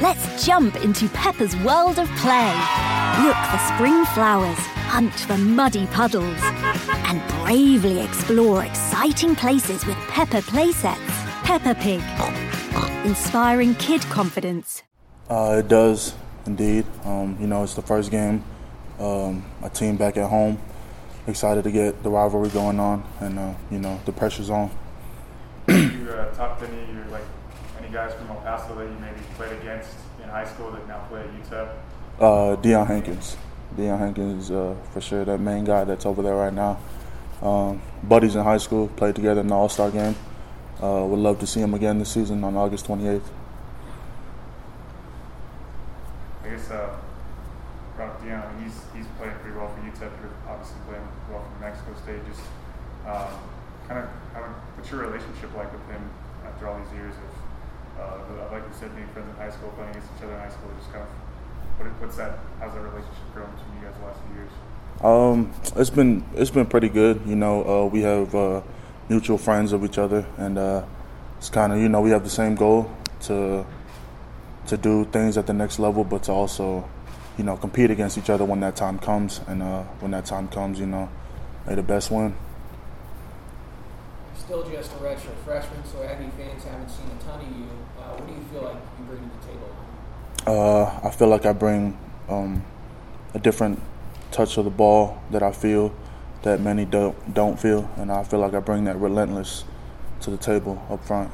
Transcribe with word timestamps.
Let's 0.00 0.46
jump 0.46 0.82
into 0.82 1.10
Peppa's 1.10 1.54
world 1.58 1.98
of 1.98 2.08
play. 2.16 2.54
Look 3.22 3.36
for 3.36 3.58
spring 3.74 4.02
flowers, 4.14 4.56
hunt 4.88 5.12
for 5.12 5.36
muddy 5.36 5.86
puddles, 5.88 6.38
and 6.40 7.20
bravely 7.44 8.00
explore 8.00 8.64
exciting 8.64 9.36
places 9.36 9.84
with 9.84 9.98
Peppa 10.08 10.40
playsets. 10.40 10.96
Peppa 11.44 11.74
Pig, 11.74 12.00
inspiring 13.06 13.74
kid 13.74 14.00
confidence. 14.04 14.82
Uh, 15.28 15.56
it 15.58 15.68
does 15.68 16.14
indeed. 16.46 16.86
Um, 17.04 17.36
you 17.38 17.46
know, 17.46 17.62
it's 17.62 17.74
the 17.74 17.82
first 17.82 18.10
game. 18.10 18.42
Um, 18.98 19.44
a 19.62 19.68
team 19.68 19.98
back 19.98 20.16
at 20.16 20.30
home. 20.30 20.58
Excited 21.26 21.62
to 21.64 21.70
get 21.70 22.02
the 22.02 22.08
rivalry 22.08 22.48
going 22.48 22.80
on, 22.80 23.04
and 23.20 23.38
uh, 23.38 23.52
you 23.70 23.78
know 23.78 24.00
the 24.06 24.12
pressure's 24.12 24.48
on. 24.48 24.70
you 25.68 26.08
uh, 26.10 26.34
talked 26.34 26.62
to 26.62 26.68
any 26.68 26.90
your 26.94 27.04
like 27.08 27.24
any 27.90 27.96
guys 27.96 28.14
from 28.14 28.28
El 28.28 28.36
Paso 28.36 28.74
that 28.76 28.84
you 28.84 28.96
maybe 29.00 29.20
played 29.36 29.52
against 29.60 29.90
in 30.22 30.28
high 30.28 30.44
school 30.46 30.70
that 30.70 30.86
now 30.86 31.04
play 31.08 31.22
at 31.22 31.28
UTEP? 31.28 31.68
Uh, 32.18 32.56
Deion 32.56 32.86
Hankins. 32.86 33.36
Deion 33.76 33.98
Hankins, 33.98 34.50
uh, 34.50 34.76
for 34.92 35.00
sure, 35.00 35.24
that 35.24 35.38
main 35.38 35.64
guy 35.64 35.84
that's 35.84 36.06
over 36.06 36.22
there 36.22 36.34
right 36.34 36.52
now. 36.52 36.78
Um, 37.42 37.80
buddies 38.02 38.36
in 38.36 38.44
high 38.44 38.58
school, 38.58 38.88
played 38.88 39.14
together 39.14 39.40
in 39.40 39.48
the 39.48 39.54
All 39.54 39.68
Star 39.68 39.90
game. 39.90 40.14
Uh, 40.82 41.04
would 41.06 41.18
love 41.18 41.38
to 41.40 41.46
see 41.46 41.60
him 41.60 41.74
again 41.74 41.98
this 41.98 42.10
season 42.10 42.42
on 42.44 42.56
August 42.56 42.86
28th. 42.86 43.22
I 46.44 46.48
guess 46.48 46.70
uh, 46.70 46.96
about 47.96 48.22
Deion, 48.22 48.62
he's 48.62 48.74
he's 48.94 49.06
playing 49.18 49.34
pretty 49.40 49.56
well 49.56 49.68
for 49.68 49.80
UTEP. 49.80 50.10
You're 50.20 50.30
obviously 50.48 50.78
playing 50.86 51.08
well 51.30 51.44
for 51.44 51.60
Mexico 51.60 51.94
State. 52.02 52.20
Just 52.28 52.42
um, 53.06 53.28
kind 53.88 54.04
of, 54.04 54.10
what's 54.76 54.90
your 54.90 55.00
relationship 55.00 55.54
like 55.56 55.72
with 55.72 55.84
him 55.88 56.10
after 56.46 56.68
all 56.68 56.78
these 56.78 56.92
years 56.94 57.14
of, 57.14 57.49
uh, 57.98 58.52
like 58.52 58.62
you 58.62 58.74
said, 58.78 58.94
being 58.94 59.08
friends 59.08 59.28
in 59.30 59.36
high 59.36 59.50
school, 59.50 59.70
playing 59.76 59.90
against 59.90 60.08
each 60.16 60.22
other 60.24 60.34
in 60.34 60.40
high 60.40 60.50
school? 60.50 60.70
Just 60.78 60.92
kind 60.92 61.04
of, 61.04 61.10
what, 61.78 61.88
what's 62.00 62.16
that? 62.16 62.38
How's 62.58 62.74
that 62.74 62.80
relationship 62.80 63.26
grown 63.34 63.50
between 63.56 63.80
you 63.80 63.86
guys 63.86 63.96
the 63.98 64.06
last 64.06 64.20
few 64.26 64.34
years? 64.36 64.52
Um, 65.02 65.50
it's 65.76 65.90
been 65.90 66.24
it's 66.34 66.50
been 66.50 66.66
pretty 66.66 66.88
good. 66.88 67.22
You 67.26 67.36
know, 67.36 67.64
uh, 67.64 67.86
we 67.86 68.02
have 68.02 68.34
uh, 68.34 68.60
mutual 69.08 69.38
friends 69.38 69.72
of 69.72 69.84
each 69.84 69.96
other, 69.96 70.26
and 70.36 70.58
uh, 70.58 70.84
it's 71.38 71.48
kind 71.48 71.72
of 71.72 71.78
you 71.78 71.88
know 71.88 72.00
we 72.00 72.10
have 72.10 72.22
the 72.22 72.30
same 72.30 72.54
goal 72.54 72.90
to 73.22 73.64
to 74.66 74.76
do 74.76 75.04
things 75.06 75.38
at 75.38 75.46
the 75.46 75.54
next 75.54 75.78
level, 75.78 76.04
but 76.04 76.24
to 76.24 76.32
also 76.32 76.88
you 77.38 77.44
know 77.44 77.56
compete 77.56 77.90
against 77.90 78.18
each 78.18 78.28
other 78.28 78.44
when 78.44 78.60
that 78.60 78.76
time 78.76 78.98
comes. 78.98 79.40
And 79.46 79.62
uh, 79.62 79.84
when 80.00 80.10
that 80.10 80.26
time 80.26 80.48
comes, 80.48 80.78
you 80.78 80.86
know, 80.86 81.08
may 81.66 81.74
the 81.76 81.82
best 81.82 82.10
win. 82.10 82.34
Still 84.50 84.68
just 84.68 84.90
a 84.90 84.96
redshirt 84.96 85.36
freshman, 85.44 85.84
so 85.84 86.02
Aggie 86.02 86.28
fans 86.36 86.64
haven't 86.64 86.88
seen 86.88 87.06
a 87.06 87.22
ton 87.22 87.38
of 87.38 87.46
you. 87.56 87.68
Uh, 87.96 88.16
what 88.16 88.26
do 88.26 88.32
you 88.32 88.42
feel 88.50 88.62
like 88.62 88.82
you 88.98 89.04
bring 89.04 89.20
to 89.20 89.36
the 89.36 89.46
table? 89.46 89.70
Uh, 90.44 91.06
I 91.06 91.10
feel 91.12 91.28
like 91.28 91.46
I 91.46 91.52
bring 91.52 91.96
um, 92.28 92.64
a 93.32 93.38
different 93.38 93.80
touch 94.32 94.58
of 94.58 94.64
the 94.64 94.70
ball 94.72 95.22
that 95.30 95.44
I 95.44 95.52
feel 95.52 95.94
that 96.42 96.60
many 96.60 96.84
don't 96.84 97.32
don't 97.32 97.60
feel, 97.60 97.88
and 97.96 98.10
I 98.10 98.24
feel 98.24 98.40
like 98.40 98.52
I 98.52 98.58
bring 98.58 98.82
that 98.86 98.96
relentless 98.96 99.62
to 100.22 100.30
the 100.30 100.36
table 100.36 100.84
up 100.90 101.04
front. 101.04 101.30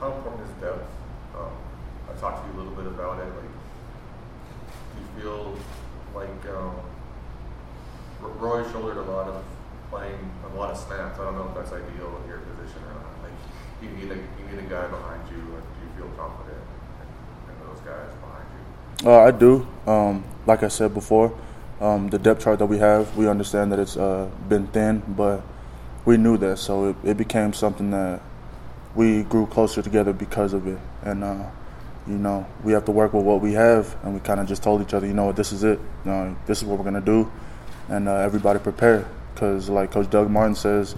How 0.00 0.10
important 0.10 0.48
is 0.48 0.54
depth? 0.60 0.82
Um, 1.36 1.52
I 2.10 2.18
talked 2.18 2.44
to 2.44 2.52
you 2.52 2.58
a 2.58 2.60
little 2.60 2.74
bit 2.74 2.86
about 2.86 3.20
it. 3.20 3.30
Like, 3.36 3.54
do 4.96 5.22
you 5.22 5.22
feel 5.22 5.58
like 6.12 6.56
um, 6.56 6.74
Roy 8.40 8.68
shouldered 8.72 8.96
a 8.96 9.02
lot 9.02 9.28
of 9.28 9.44
playing 9.90 10.30
a 10.52 10.56
lot 10.56 10.70
of 10.70 10.78
snaps? 10.78 11.18
I 11.18 11.24
don't 11.24 11.34
know 11.34 11.48
if 11.48 11.54
that's 11.54 11.72
ideal 11.72 12.20
in 12.22 12.28
your 12.28 12.38
position 12.38 12.82
or 12.88 12.94
not. 12.94 13.22
Like, 13.22 13.32
you 13.82 13.88
need 13.90 14.10
a 14.12 14.16
you 14.16 14.44
need 14.50 14.64
a 14.64 14.68
guy 14.68 14.86
behind 14.86 15.22
you, 15.30 15.38
and 15.38 15.62
do 15.62 15.78
you 15.82 15.90
feel 15.96 16.10
confident 16.16 16.62
in, 17.48 17.66
those 17.66 17.80
guys 17.80 18.10
behind 18.20 18.46
you? 19.02 19.10
Uh, 19.10 19.20
I 19.20 19.30
do. 19.30 19.66
Um, 19.86 20.24
like 20.46 20.62
I 20.62 20.68
said 20.68 20.94
before, 20.94 21.36
um, 21.80 22.08
the 22.08 22.18
depth 22.18 22.42
chart 22.44 22.58
that 22.58 22.66
we 22.66 22.78
have, 22.78 23.16
we 23.16 23.28
understand 23.28 23.72
that 23.72 23.78
it's 23.78 23.96
uh, 23.96 24.28
been 24.48 24.66
thin, 24.68 25.02
but 25.08 25.42
we 26.04 26.16
knew 26.16 26.36
that, 26.38 26.58
so 26.58 26.90
it, 26.90 26.96
it, 27.04 27.16
became 27.16 27.52
something 27.52 27.90
that 27.90 28.20
we 28.94 29.22
grew 29.24 29.46
closer 29.46 29.82
together 29.82 30.12
because 30.12 30.54
of 30.54 30.66
it. 30.66 30.78
And 31.02 31.22
uh, 31.22 31.44
you 32.06 32.16
know, 32.16 32.46
we 32.64 32.72
have 32.72 32.86
to 32.86 32.90
work 32.90 33.12
with 33.12 33.24
what 33.24 33.40
we 33.40 33.52
have, 33.52 33.94
and 34.02 34.14
we 34.14 34.20
kind 34.20 34.40
of 34.40 34.48
just 34.48 34.62
told 34.62 34.80
each 34.80 34.94
other, 34.94 35.06
you 35.06 35.12
know 35.12 35.26
what, 35.26 35.36
this 35.36 35.52
is 35.52 35.62
it. 35.62 35.78
Know, 36.04 36.34
this 36.46 36.58
is 36.58 36.64
what 36.64 36.78
we're 36.78 36.84
gonna 36.84 37.00
do, 37.00 37.30
and 37.88 38.08
uh, 38.08 38.14
everybody 38.16 38.58
prepare, 38.58 39.06
because 39.38 39.68
like 39.68 39.92
Coach 39.92 40.10
Doug 40.10 40.28
Martin 40.28 40.56
says, 40.56 40.96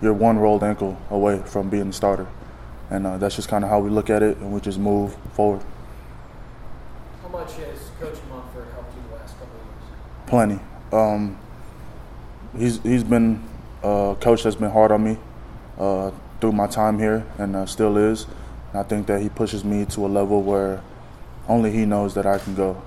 you're 0.00 0.14
one 0.14 0.38
rolled 0.38 0.64
ankle 0.64 0.98
away 1.10 1.42
from 1.44 1.68
being 1.68 1.88
the 1.88 1.92
starter, 1.92 2.26
and 2.90 3.06
uh, 3.06 3.18
that's 3.18 3.36
just 3.36 3.48
kind 3.48 3.62
of 3.62 3.68
how 3.68 3.78
we 3.78 3.90
look 3.90 4.08
at 4.08 4.22
it, 4.22 4.38
and 4.38 4.52
we 4.52 4.60
just 4.60 4.78
move 4.78 5.14
forward. 5.34 5.62
How 7.22 7.28
much 7.28 7.52
has 7.52 7.90
Coach 8.00 8.18
Munford 8.30 8.68
helped 8.72 8.96
you 8.96 9.02
the 9.10 9.16
last 9.16 9.38
couple 9.38 9.54
of 9.54 9.66
years? 9.66 10.26
Plenty. 10.26 10.60
Um, 10.92 11.38
he's 12.56 12.80
he's 12.82 13.04
been 13.04 13.42
a 13.82 14.16
coach 14.18 14.44
that's 14.44 14.56
been 14.56 14.70
hard 14.70 14.90
on 14.90 15.04
me 15.04 15.18
uh, 15.78 16.10
through 16.40 16.52
my 16.52 16.66
time 16.66 16.98
here, 16.98 17.26
and 17.36 17.54
uh, 17.54 17.66
still 17.66 17.98
is. 17.98 18.26
And 18.72 18.80
I 18.80 18.82
think 18.82 19.06
that 19.08 19.20
he 19.20 19.28
pushes 19.28 19.62
me 19.62 19.84
to 19.86 20.06
a 20.06 20.08
level 20.08 20.42
where 20.42 20.82
only 21.48 21.70
he 21.70 21.84
knows 21.84 22.14
that 22.14 22.24
I 22.24 22.38
can 22.38 22.54
go, 22.54 22.80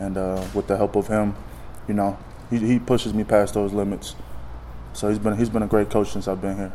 and 0.00 0.18
uh, 0.18 0.44
with 0.54 0.66
the 0.66 0.76
help 0.76 0.96
of 0.96 1.06
him, 1.06 1.36
you 1.86 1.94
know, 1.94 2.18
he, 2.50 2.58
he 2.58 2.78
pushes 2.80 3.14
me 3.14 3.22
past 3.22 3.54
those 3.54 3.72
limits. 3.72 4.16
So 4.92 5.08
he's 5.08 5.18
been 5.18 5.36
he's 5.36 5.48
been 5.48 5.62
a 5.62 5.66
great 5.66 5.90
coach 5.90 6.10
since 6.10 6.28
I've 6.28 6.40
been 6.40 6.56
here. 6.56 6.72